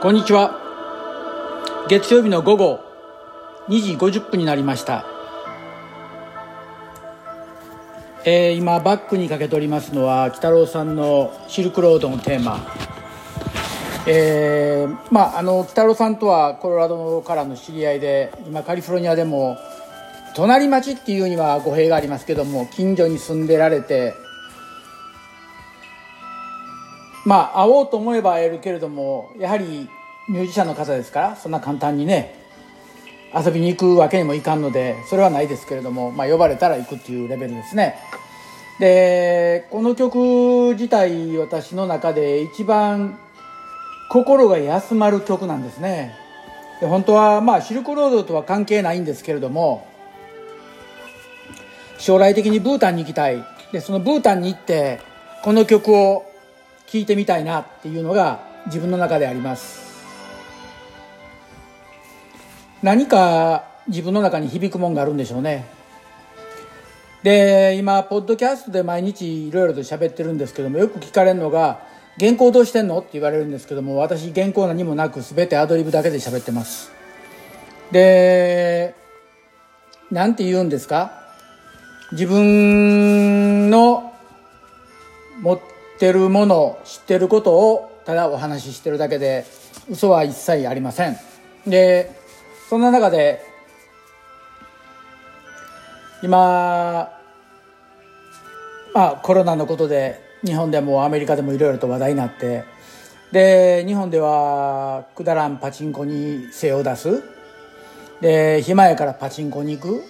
[0.00, 0.60] こんにちは。
[1.88, 2.80] 月曜日の午後
[3.68, 5.04] 2時50分になりました。
[8.24, 12.64] えー、今バックにかけておりますのは鬼太郎さんのシルクロードのテーマ。
[14.06, 19.58] えー、まああの鬼太郎さんとはコロラドからの知り合いで今カリフォルニアでも
[20.36, 24.14] 隣町っていうには語弊がありますけども近所に住んでられて
[27.28, 29.86] まあ会おうと思えば会えるけれどもやはり
[30.30, 32.34] ミュージシャンの方ですからそんな簡単にね
[33.34, 37.96] 遊びに行くわけにもいかんのでそれはないですけれども、まあ、呼ばれたら行くっていうレベルですね。
[38.80, 43.18] でこの曲自体私の中で一番
[44.08, 46.14] 心が休まる曲なんですね。
[46.80, 49.86] で本当はまあシルクロードとは関係ないんですけれども
[51.98, 53.44] 将来的にブータンに行きたい。
[53.70, 55.00] でそのブータンに行って
[55.42, 56.27] この曲を
[56.90, 59.86] 聴いてみたいなっていうのが自分の中であります。
[62.82, 65.66] 何か自分の中に響くもんがあるんでしょうね。
[67.22, 71.80] で今ポッドキャストで毎日いろいろと喋ってるんですけどもよく聞かれるのが
[72.18, 76.92] 「原稿どうしてんの?」って言われるんですけども私原稿何もなく全てアドリブだけで喋ってます。
[77.90, 78.94] で
[80.12, 81.10] 何て言うんですか？
[82.12, 84.12] 自分の
[85.40, 89.44] 持っててるもの知ってることをただお話ししてるだけで
[89.90, 91.16] 嘘は一切ありません。
[91.66, 92.12] で
[92.68, 93.42] そんな中で
[96.22, 97.10] 今
[98.94, 102.64] まあコロナのことで日本でもアメリカでもいろいろと話題になって
[103.32, 107.22] で日本ではくだらんパチンコに精を出す。
[108.20, 110.02] で暇やからパチンコに行く。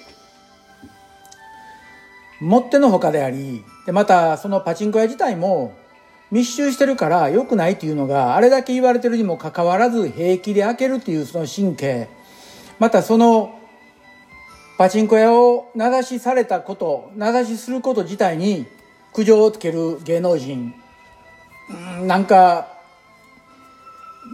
[2.40, 5.72] もってのほかでありでまたそのパチンコ屋自体も
[6.30, 12.08] 密集してるから良くないっていうのがあれだけ言われてるにもかかわらず平気で開けるっていうその神経。
[12.78, 13.58] またその
[14.76, 18.66] パチンコ屋を名指しされたこと名指しすること自体に
[19.12, 20.74] 苦情をつける芸能人。
[22.02, 22.68] なんか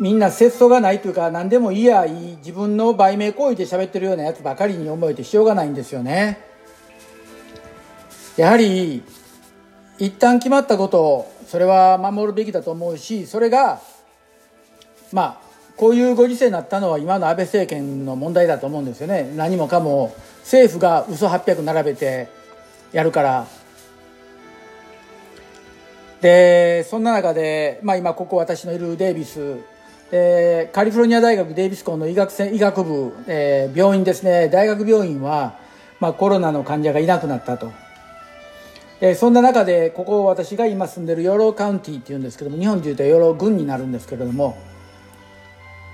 [0.01, 6.41] みんな節操がないというか何でもいいやいい自分の売名行為で喋ってるようなやつばかりに思えてしょうがないんですよね。
[8.37, 9.03] やはり
[9.99, 13.81] 一旦決まったことをそれは守るべきだと思うしそれが
[15.13, 15.45] まあ
[15.77, 19.33] こういうご時世になったのは今の安倍政権の問題だと思うんですよね。
[19.35, 22.29] 何もかも政府が嘘800並べて
[22.93, 23.47] やるから。
[26.21, 29.59] でそんな中で、まあ、今ここ私のいるデイビス
[30.11, 34.49] でカリフォルニア大学デイビス校の医学医学部、えー、病院ですね。
[34.49, 35.59] 大学病院は、
[35.99, 37.84] まあ、コロナの患者がいなくなったと。
[39.05, 44.57] でそんな中でここ私が今住んでるヨーローカウンティっていうんですけども日本でいうとヨロー郡になるんですけれども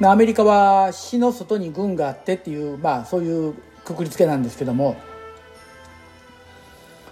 [0.01, 3.55] アメリカは市の外に郡があってっていう、まあ、そういう
[3.85, 4.97] くくりつけなんですけども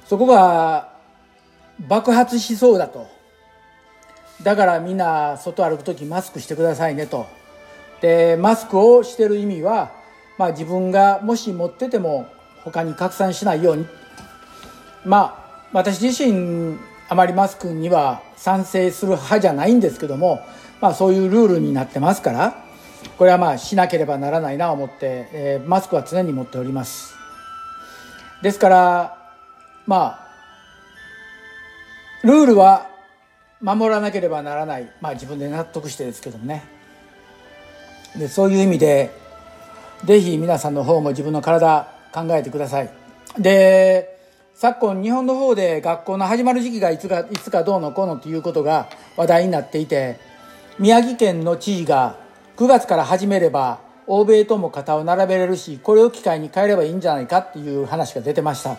[0.06, 0.92] そこが
[1.88, 3.08] 爆発しそうだと。
[4.44, 7.26] だからみんな外歩く時マスクしてくださいねと。
[8.02, 9.90] でマスクをしてる意味は、
[10.38, 12.28] まあ、自分がもし持ってても
[12.62, 13.86] 他に拡散しないように。
[15.04, 16.76] まあ私自身
[17.08, 20.40] あまりマスクには賛成する派じゃないんですけども、
[20.80, 22.64] まあ、そういうルールになってますから
[23.16, 27.14] これはまあしなければならないなと思って、えー、マスクは常に持っております。
[28.42, 29.32] ですから
[29.86, 30.28] まあ
[32.24, 32.90] ルールは
[33.60, 34.90] 守らなければならない。
[35.00, 36.64] まあ自分で納得してですけどもね。
[38.16, 39.10] でそういう意味で
[40.04, 42.90] ぜひ皆さんの方も自分の体考えてください。
[43.38, 44.17] で
[44.60, 50.18] 昨今日本の方で学校の始まる時期がいつかいつかどうのこうのということが話題になっていて
[50.80, 52.16] 宮城県の知事が
[52.56, 53.78] 9月から始めれば
[54.08, 58.78] 欧米とも肩を並べれるしこれを機会に変えればいいんじゃないかっていう話が出てました。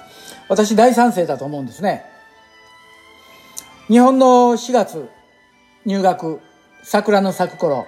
[0.49, 2.03] 私大賛成だと思うんですね。
[3.87, 4.25] 日本の
[4.57, 5.07] 4月
[5.85, 6.41] 入学
[6.83, 7.87] 桜の咲く頃。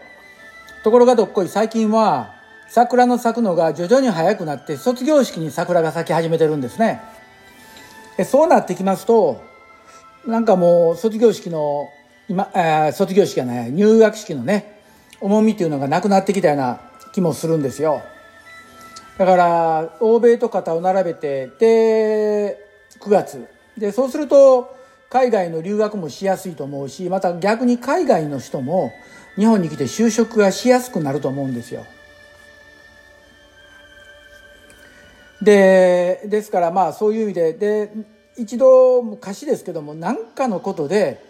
[0.86, 2.36] ところがどっこい最近は
[2.70, 7.02] 桜の咲くのが徐々に早くなって卒業式に桜が咲き始めてるんですね。
[8.26, 9.42] そうなってきますと
[10.26, 11.90] なんかもう卒業式の
[12.30, 14.80] 今卒業式がない入学式のね
[15.20, 16.82] 重みっていうのがなくなってきたような
[17.14, 18.02] 気もするんですよ。
[19.18, 22.58] だから欧米と肩を並べてで
[23.00, 23.48] 9月。
[23.78, 24.76] でそうすると
[25.10, 28.92] 海外の留学もしやすいと思うしまた逆に海外の人も
[29.36, 31.86] 日本に来て就職がしやすくなると思うんですよ。
[35.42, 37.92] でですからまあそういう意味でで
[38.38, 41.24] 一度昔ですけども何かのことで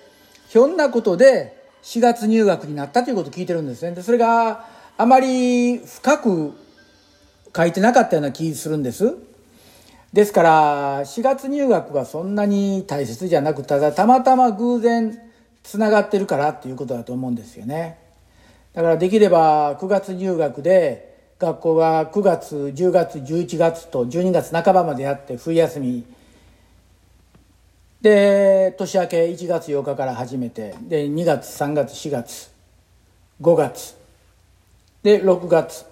[0.50, 3.92] ひょんなことで4月入学になったということを聞いてるんですね。
[3.92, 4.66] で、それが
[4.98, 6.54] あまり深く
[7.56, 9.16] 書いてなかったような気するんです。
[10.14, 15.18] ですから、4月入学がそんなに大切じゃなく、ただたまたま偶然
[15.64, 17.98] つながってるからっていうことだと思うんですよね。
[18.74, 21.11] だからできれば9月入学で
[21.42, 26.06] 学校が9月、10月、11月と12月半ばまでやって冬休み。
[28.02, 32.52] で年明け1月8日から始めてで2月3月4月
[33.40, 33.96] 5月
[35.04, 35.86] で6月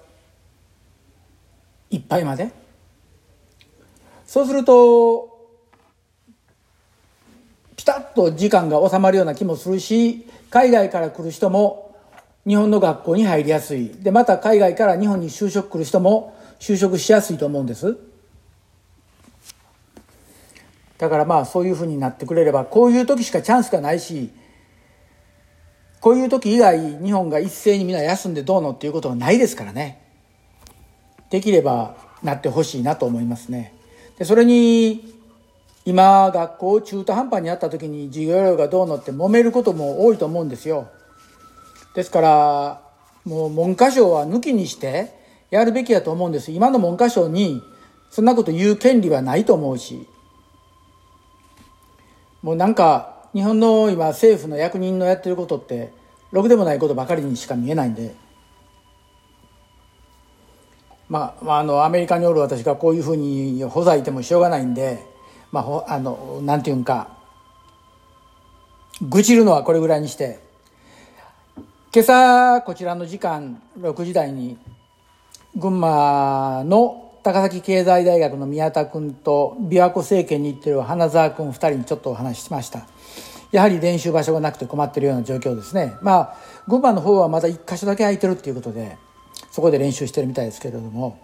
[1.91, 2.51] いっぱいまで。
[4.25, 5.47] そうすると
[7.75, 11.88] ピタッと時間が収まるような気もするし海外から来る人も
[12.49, 13.89] 日本の学校に入りやすい。
[13.89, 17.95] でまた海外から日本に就職来る人も就職しやすいと思うんです。
[20.97, 24.31] だからまあそういうふうになってくれればこういう時しかチャンスがないし
[26.01, 30.01] こういう時以外日本が一斉に皆休んでどうのっていうことはないですからね。
[31.29, 33.75] できればなってほしいなと思いますね。
[34.17, 35.13] でそれに
[35.85, 40.87] 今学校中途半端にあった時に授業料がどうのって揉めることも多いと思うんですよ。
[41.99, 42.81] ですから
[43.25, 45.19] もう文科省は抜きにして
[45.51, 46.49] やるべきやと思うんです。
[46.49, 47.61] 今の文科省に
[48.09, 50.07] そんなこと言う権利はないと思うし。
[52.41, 55.91] もうなんか日本の今政府の役人のやってることって
[56.31, 58.15] ろくでもないことばかりにしか見えないんで。
[61.09, 65.03] まあ、あ、あのアメリカにおる私がこういうふうにほざいてもしょうがないんで
[65.51, 67.09] まああのなんていうんか
[69.01, 70.47] 愚痴るのはこれぐらいにして。
[71.91, 74.59] 今朝こちらの時間6時台に
[75.55, 82.85] 群馬の高崎経済大学の宮田君と琵琶湖政権に行ってる花澤君2人にちょっとお話ししました。
[83.51, 85.95] やはり練習場所がなくて困ってるような状況ですね。
[86.03, 86.35] まあ
[86.67, 88.95] 群馬の方はまだ1箇所だけ空いてるっていうことで
[89.49, 91.19] そこで練習してるみたいですけれども、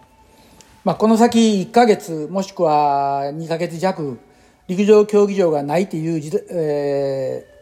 [0.82, 4.18] まあ、この先1ヶ月もしくは2ヶ月弱
[4.66, 7.55] 陸上競技場がないっていう、えー、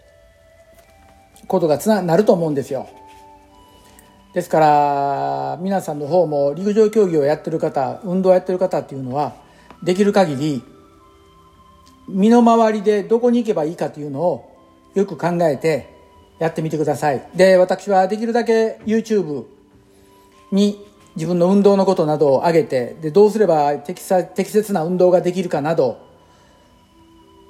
[1.46, 2.88] ことがつななると思うんですよ。
[4.32, 9.34] ですから皆さんの方も陸上競技をやってる方運動をやってる方っていうのは
[9.82, 10.62] できる限り
[12.08, 14.56] 身の回りでどこに行けばいいかというのを
[14.94, 15.94] よく考えて
[16.38, 17.28] やってみてください。
[17.34, 19.44] で私はできるだけ YouTube
[20.50, 24.02] に自分の運動のことなどを挙げてでどうすれば適
[24.34, 25.98] 適切な運動ができるかなど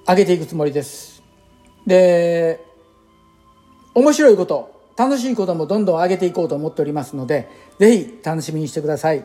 [0.06, 1.22] 上げていくつもりです。
[1.86, 2.60] で
[3.94, 7.48] 面白いこと楽しいこともどんどん上げていこうと思っておりますので、
[7.78, 9.24] ぜひ楽しみにしてください。